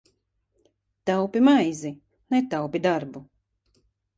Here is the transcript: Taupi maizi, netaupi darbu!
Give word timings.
Taupi 1.09 1.43
maizi, 1.49 1.91
netaupi 2.31 2.85
darbu! 2.89 3.25